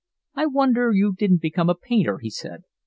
[0.33, 2.63] "I wonder you didn't become a painter," he said.